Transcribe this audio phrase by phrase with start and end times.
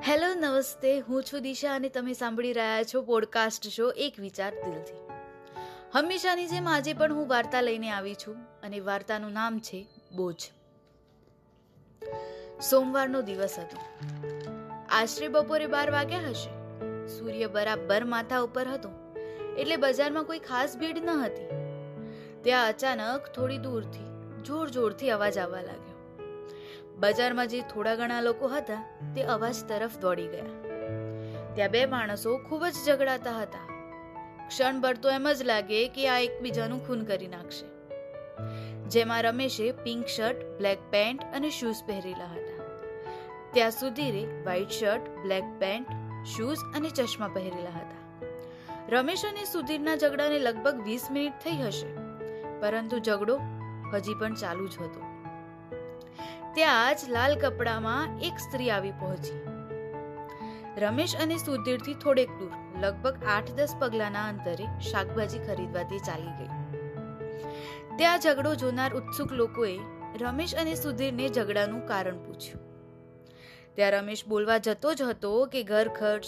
[0.00, 1.00] Hello, નમસ્તે.
[1.00, 4.96] હું છું દિશા અને તમે સાંભળી રહ્યા છો પોડકાસ્ટ શો એક વિચાર દિલથી.
[5.92, 9.86] હંમેશાની જેમ આજે પણ હું વાર્તા લઈને આવી છું અને વાર્તાનું નામ છે
[10.16, 10.50] બોજ.
[12.70, 13.78] સોમવારનો દિવસ હતો.
[14.90, 16.50] આશરે બપોરે બાર વાગ્યા હશે.
[17.18, 18.88] સૂર્ય બરાબર માથા ઉપર હતો,
[19.58, 21.48] એટલે બજારમાં કોઈ ખાસ ભીડ ન હતી.
[22.42, 25.91] ત્યાં અચાનક થોડી દૂરથી જોર જોરથી અવાજ આવવા લાગ્યો.
[26.96, 30.44] બજારમાં જે થોડા ઘણા લોકો હતા, તે અવાજ તરફ દોડી ગયા.
[31.54, 33.72] ત્યાં બે માણસો ખૂબ જ ઝઘડાતા હતા.
[34.48, 37.72] ક્ષણભર તો એમ જ લાગે કે આ એકબીજાનું ખૂન કરી નાખશે.
[38.88, 42.62] જેમાં રમેશે પિંક શર્ટ, બ્લેક પેન્ટ અને શૂઝ પહેરેલા હતા.
[43.52, 45.86] ત્યાં સુધીરે white shirt, black pant,
[46.26, 48.26] shoes અને ચશ્મા પહેરેલા હતા.
[48.88, 51.86] રમેશ અને સુધીરના ઝઘડાને લગભગ વીસ મિનિટ થઈ હશે.
[52.60, 53.40] પરંતુ ઝઘડો
[53.94, 55.11] હજી પણ ચાલુ જ હતો.
[56.54, 59.40] ત્યાં જ લાલ કપડામાં એક સ્ત્રી આવી પહોંચી.
[60.80, 66.48] રમેશ અને સુધીરથી થોડેક દૂર, લગભગ આઠ દસ પગલાના અંતરે શાકભાજી ખરીદવાથી ચાલી ગઈ.
[67.98, 69.78] ત્યાં ઝઘડો જોનાર ઉત્સુક લોકોએ
[70.20, 72.60] રમેશ અને સુધીરને ઝઘડાનું કારણ પૂછ્યું.
[73.74, 76.24] ત્યાં રમેશ બોલવા જતો જ હતો કે ઘર ખર્ચ,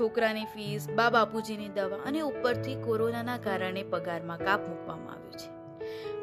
[0.00, 5.50] છોકરાની ફીસ, બા બાપુજીની દવા અને ઉપરથી કોરોનાના કારણે પગારમાં કાપ મૂકવામાં આવ્યો છે.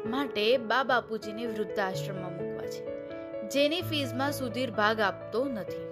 [0.08, 2.99] માટે બા બાપુજીને વૃદ્ધાશ્રમમાં મૂકવા છે.
[3.50, 5.90] જેની ફીઝમાં સુધીર ભાગ આપતો નથી.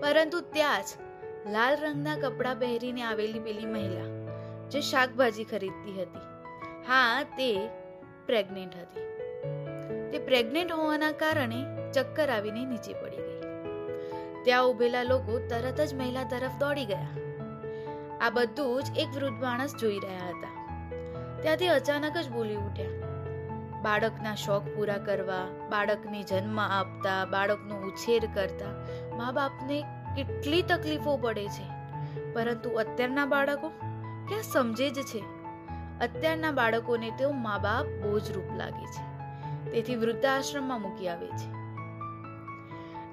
[0.00, 0.86] પરંતુ ત્યાં જ
[1.50, 4.28] લાલ રંગના કપડાં પહેરીને આવેલી પેલી મહિલા,
[4.68, 6.18] જે શાકભાજી ખરીદતી હતી.
[6.86, 7.68] હા, તે
[8.26, 9.00] પ્રેગ્નેન્ટ હતી.
[10.10, 13.40] તે પ્રેગ્નેન્ટ હોવાના કારણે ચક્કર આવીને નીચે પડી ગઈ.
[14.44, 17.08] ત્યાં ઉભેલા લોકો તરત જ મહિલા તરફ દોડી ગયા.
[18.20, 20.54] આ બધું જ એક વૃદ્ધ માણસ જોઈ રહ્યા હતા.
[21.42, 23.09] ત્યાંથી અચાનક જ બોલી ઉઠ્યા.
[23.82, 29.82] બાળકના શોખ પૂરા કરવા, બાળકને જન્મ આપતા, બાળકનો ઉછેર કરતા મા બાપને
[30.16, 31.80] કેટલી તકલીફો પડે છે.
[32.32, 33.68] પરંતુ અત્યારના બાળકો
[34.28, 35.18] ક્યાં સમજે જ છે.
[36.00, 39.10] અત્યારના બાળકોને તેઓ મા બાપ બોજરૂપ લાગે છે.
[39.70, 41.60] તેથી વૃદ્ધાશ્રમમાં મૂકી આવે છે.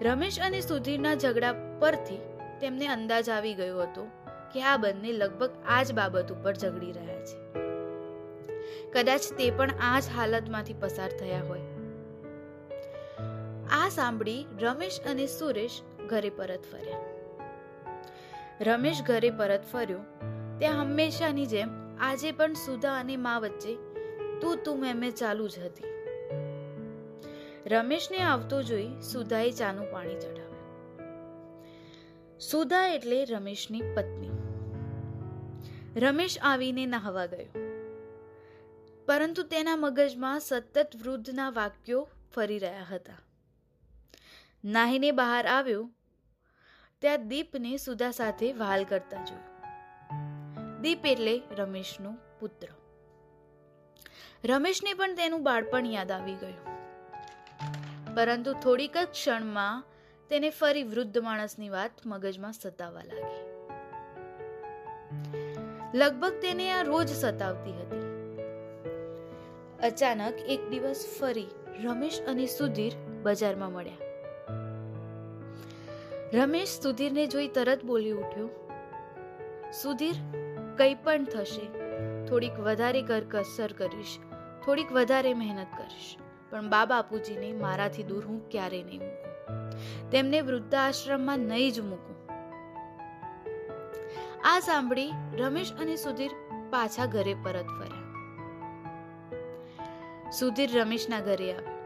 [0.05, 2.17] રમેશ અને સુધીરના ઝઘડા પરથી
[2.61, 4.07] તેમને અંદાજ આવી ગયો હતો
[4.53, 7.66] કે આ બંને લગભગ આ જ બાબત ઉપર ઝઘડી રહ્યા છે.
[8.97, 11.59] કદાચ તે પણ આ જ હાલતમાંથી પસાર થયા હોય.
[13.69, 16.99] આ સાંભળી રમેશ અને સુરેશ ઘરે પરત ફર્યા.
[18.61, 19.99] રમેશ ઘરે પરત ફર્યો.
[20.59, 23.75] ત્યાં હંમેશાની જેમ આજે પણ સુધા અને મા વચ્ચે
[24.41, 25.83] તું તું મેં ચાલુ જ હતી.
[27.65, 30.57] રમેશને આવતો જોઈ સુધાએ ચાનું પાણી ચઢાવ્યું.
[32.39, 34.29] સુધા એટલે રમેશની પત્ની.
[35.99, 37.66] રમેશ આવીને નહાવા ગયો.
[39.07, 43.13] પરંતુ તેના મગજમાં સતત વૃદ્ધના વાક્યો ફરી રહ્યા હતા.
[44.65, 45.91] નાહીને બહાર આવ્યો,
[47.01, 50.81] ત્યાં દીપને સુધા સાથે વહાલ કરતા જોયું.
[50.81, 52.67] દીપ એટલે રમેશનો પુત્ર.
[54.45, 56.65] રમેશને પણ તેનું બાળપણ યાદ આવી ગયું.
[58.15, 59.83] પરંતુ થોડીક જ ક્ષણમાં
[60.29, 63.57] તેને ફરી વૃદ્ધ માણસની વાત મગજમાં સતાવા લાગી.
[65.97, 68.06] લગભગ તેને આ રોજ સતાવતી હતી.
[69.83, 71.47] અચાનક એક દિવસ ફરી
[71.83, 72.93] રમેશ અને સુધીર
[73.23, 73.93] બજારમાં મળ્યા.
[76.33, 78.49] રમેશ સુધીરને જોઈ તરત બોલી ઉઠ્યો,
[79.81, 80.15] સુધીર,
[80.77, 81.65] કંઈ પણ થશે,
[82.25, 84.19] થોડીક વધારે કરકસર કરીશ,
[84.65, 86.17] થોડીક વધારે મહેનત કરીશ,
[86.49, 90.09] પણ બા બાપુજીને મારાથી દૂર હું ક્યારે નહીં મૂકું.
[90.09, 92.17] તેમને વૃદ્ધાશ્રમમાં નહીં જ મૂકું.
[94.45, 96.31] આ સાંભળી રમેશ અને સુધીર
[96.69, 97.96] પાછા ઘરે પરત ફર્યા.
[100.31, 101.77] સુધીર રમેશના ઘરે આવ્યા.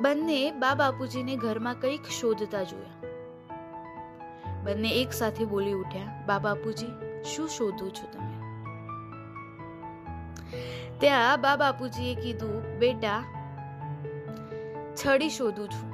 [0.00, 2.88] બંને બા બાપુજીને ઘરમાં કંઈક શોધતા જોયા.
[4.64, 6.86] બંને એક સાથે બોલી ઉઠ્યા બા બાપુજી,
[7.24, 8.28] શું શોધો છો તમે?
[10.98, 13.24] ત્યાં બા બાપુજીએ કીધું, બેટા,
[14.94, 15.88] છડી શોધું છું.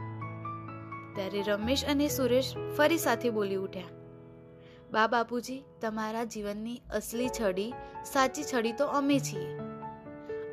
[1.14, 3.84] ત્યારે રમેશ અને સુરેશ ફરી સાથે બોલી ઉઠ્યા
[4.92, 7.72] બા બાપુજી, તમારા જીવનની અસલી છડી,
[8.04, 9.63] સાચી છડી તો અમે છીએ.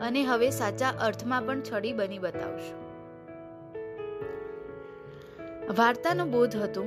[0.01, 2.79] અને હવે સાચા અર્થમાં પણ છડી બની બતાવશું.
[5.77, 6.83] વાર્તાનો બોધ હતો,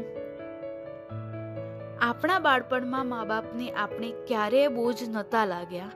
[2.00, 5.90] આપણા બાળપણમાં મા બાપને આપણે ક્યારેય બોજ નતા લાગ્યા,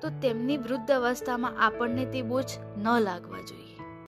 [0.00, 2.44] તો તેમની વૃદ્ધ અવસ્થામાં આપણને તે બોજ
[2.82, 3.65] ન લાગવા જોઈએ.